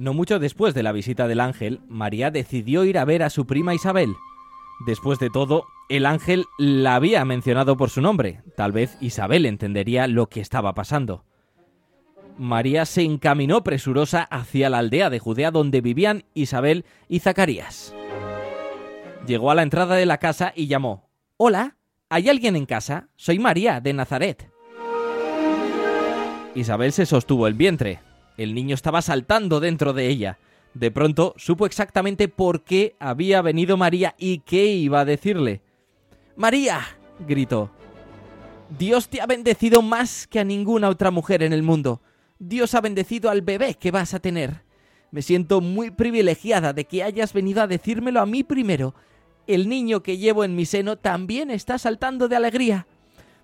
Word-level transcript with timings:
No 0.00 0.14
mucho 0.14 0.38
después 0.38 0.72
de 0.72 0.82
la 0.82 0.92
visita 0.92 1.28
del 1.28 1.40
ángel, 1.40 1.82
María 1.86 2.30
decidió 2.30 2.86
ir 2.86 2.96
a 2.96 3.04
ver 3.04 3.22
a 3.22 3.28
su 3.28 3.46
prima 3.46 3.74
Isabel. 3.74 4.14
Después 4.86 5.18
de 5.18 5.28
todo, 5.28 5.66
el 5.90 6.06
ángel 6.06 6.46
la 6.56 6.94
había 6.94 7.22
mencionado 7.26 7.76
por 7.76 7.90
su 7.90 8.00
nombre. 8.00 8.40
Tal 8.56 8.72
vez 8.72 8.96
Isabel 9.02 9.44
entendería 9.44 10.06
lo 10.06 10.30
que 10.30 10.40
estaba 10.40 10.72
pasando. 10.72 11.26
María 12.38 12.86
se 12.86 13.02
encaminó 13.02 13.62
presurosa 13.62 14.22
hacia 14.22 14.70
la 14.70 14.78
aldea 14.78 15.10
de 15.10 15.18
Judea 15.18 15.50
donde 15.50 15.82
vivían 15.82 16.24
Isabel 16.32 16.86
y 17.06 17.18
Zacarías. 17.18 17.94
Llegó 19.26 19.50
a 19.50 19.54
la 19.54 19.64
entrada 19.64 19.96
de 19.96 20.06
la 20.06 20.16
casa 20.16 20.54
y 20.56 20.66
llamó. 20.66 21.10
Hola, 21.36 21.76
¿hay 22.08 22.30
alguien 22.30 22.56
en 22.56 22.64
casa? 22.64 23.10
Soy 23.16 23.38
María, 23.38 23.82
de 23.82 23.92
Nazaret. 23.92 24.50
Isabel 26.54 26.92
se 26.92 27.04
sostuvo 27.04 27.46
el 27.46 27.52
vientre. 27.52 28.00
El 28.36 28.54
niño 28.54 28.74
estaba 28.74 29.02
saltando 29.02 29.60
dentro 29.60 29.92
de 29.92 30.08
ella. 30.08 30.38
De 30.74 30.90
pronto 30.90 31.34
supo 31.36 31.66
exactamente 31.66 32.28
por 32.28 32.62
qué 32.62 32.94
había 33.00 33.42
venido 33.42 33.76
María 33.76 34.14
y 34.18 34.38
qué 34.38 34.66
iba 34.66 35.00
a 35.00 35.04
decirle. 35.04 35.62
María, 36.36 36.80
gritó. 37.26 37.70
Dios 38.78 39.08
te 39.08 39.20
ha 39.20 39.26
bendecido 39.26 39.82
más 39.82 40.26
que 40.26 40.38
a 40.38 40.44
ninguna 40.44 40.88
otra 40.88 41.10
mujer 41.10 41.42
en 41.42 41.52
el 41.52 41.62
mundo. 41.62 42.00
Dios 42.38 42.74
ha 42.74 42.80
bendecido 42.80 43.30
al 43.30 43.42
bebé 43.42 43.74
que 43.74 43.90
vas 43.90 44.14
a 44.14 44.20
tener. 44.20 44.62
Me 45.10 45.22
siento 45.22 45.60
muy 45.60 45.90
privilegiada 45.90 46.72
de 46.72 46.84
que 46.84 47.02
hayas 47.02 47.32
venido 47.32 47.62
a 47.62 47.66
decírmelo 47.66 48.20
a 48.20 48.26
mí 48.26 48.44
primero. 48.44 48.94
El 49.48 49.68
niño 49.68 50.02
que 50.02 50.18
llevo 50.18 50.44
en 50.44 50.54
mi 50.54 50.66
seno 50.66 50.96
también 50.96 51.50
está 51.50 51.78
saltando 51.78 52.28
de 52.28 52.36
alegría. 52.36 52.86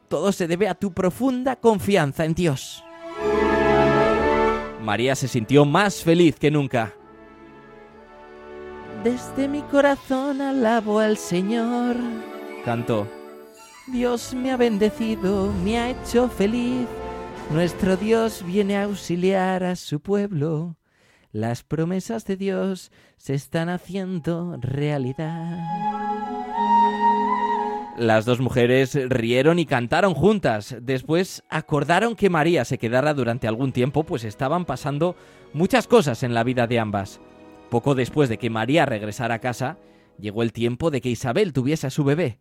Todo 0.08 0.30
se 0.30 0.46
debe 0.46 0.68
a 0.68 0.74
tu 0.76 0.92
profunda 0.92 1.56
confianza 1.56 2.24
en 2.24 2.34
Dios. 2.34 2.85
María 4.86 5.16
se 5.16 5.26
sintió 5.26 5.64
más 5.64 6.04
feliz 6.04 6.36
que 6.38 6.48
nunca. 6.48 6.94
Desde 9.02 9.48
mi 9.48 9.62
corazón 9.62 10.40
alabo 10.40 11.00
al 11.00 11.16
Señor, 11.16 11.96
cantó. 12.64 13.08
Dios 13.88 14.32
me 14.32 14.52
ha 14.52 14.56
bendecido, 14.56 15.52
me 15.64 15.76
ha 15.80 15.90
hecho 15.90 16.28
feliz. 16.28 16.86
Nuestro 17.50 17.96
Dios 17.96 18.44
viene 18.46 18.76
a 18.76 18.84
auxiliar 18.84 19.64
a 19.64 19.74
su 19.74 19.98
pueblo. 19.98 20.76
Las 21.32 21.64
promesas 21.64 22.24
de 22.24 22.36
Dios 22.36 22.92
se 23.16 23.34
están 23.34 23.68
haciendo 23.68 24.56
realidad. 24.60 26.35
Las 27.96 28.26
dos 28.26 28.40
mujeres 28.40 28.94
rieron 29.08 29.58
y 29.58 29.64
cantaron 29.64 30.12
juntas. 30.12 30.76
Después 30.82 31.42
acordaron 31.48 32.14
que 32.14 32.28
María 32.28 32.66
se 32.66 32.76
quedara 32.76 33.14
durante 33.14 33.48
algún 33.48 33.72
tiempo, 33.72 34.04
pues 34.04 34.24
estaban 34.24 34.66
pasando 34.66 35.16
muchas 35.54 35.86
cosas 35.86 36.22
en 36.22 36.34
la 36.34 36.44
vida 36.44 36.66
de 36.66 36.78
ambas. 36.78 37.22
Poco 37.70 37.94
después 37.94 38.28
de 38.28 38.36
que 38.36 38.50
María 38.50 38.84
regresara 38.84 39.36
a 39.36 39.38
casa, 39.38 39.78
llegó 40.18 40.42
el 40.42 40.52
tiempo 40.52 40.90
de 40.90 41.00
que 41.00 41.08
Isabel 41.08 41.54
tuviese 41.54 41.86
a 41.86 41.90
su 41.90 42.04
bebé. 42.04 42.38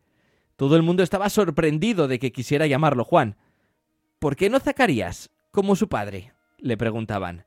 Todo 0.57 0.75
el 0.75 0.83
mundo 0.83 1.03
estaba 1.03 1.29
sorprendido 1.29 2.09
de 2.09 2.19
que 2.19 2.33
quisiera 2.33 2.67
llamarlo 2.67 3.05
Juan. 3.05 3.37
¿Por 4.19 4.35
qué 4.35 4.49
no 4.49 4.59
Zacarías, 4.59 5.29
como 5.51 5.77
su 5.77 5.87
padre? 5.87 6.33
le 6.57 6.75
preguntaban. 6.75 7.45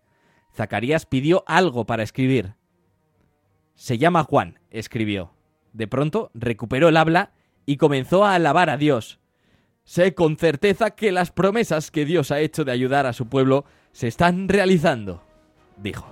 Zacarías 0.54 1.04
pidió 1.04 1.44
algo 1.46 1.84
para 1.84 2.04
escribir. 2.04 2.54
Se 3.74 3.98
llama 3.98 4.24
Juan, 4.24 4.60
escribió. 4.70 5.34
De 5.74 5.86
pronto 5.86 6.30
recuperó 6.32 6.88
el 6.88 6.96
habla 6.96 7.32
y 7.68 7.76
comenzó 7.76 8.24
a 8.24 8.32
alabar 8.32 8.70
a 8.70 8.78
Dios. 8.78 9.18
Sé 9.84 10.14
con 10.14 10.38
certeza 10.38 10.92
que 10.92 11.12
las 11.12 11.30
promesas 11.30 11.90
que 11.90 12.06
Dios 12.06 12.30
ha 12.30 12.40
hecho 12.40 12.64
de 12.64 12.72
ayudar 12.72 13.04
a 13.04 13.12
su 13.12 13.28
pueblo 13.28 13.66
se 13.92 14.08
están 14.08 14.48
realizando, 14.48 15.22
dijo. 15.76 16.08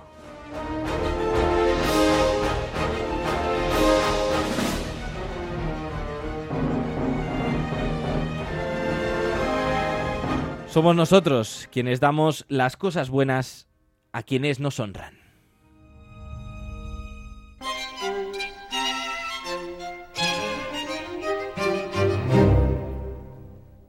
Somos 10.67 10.95
nosotros 10.95 11.67
quienes 11.71 11.99
damos 11.99 12.45
las 12.49 12.77
cosas 12.77 13.09
buenas 13.09 13.67
a 14.11 14.21
quienes 14.21 14.59
nos 14.59 14.79
honran. 14.79 15.26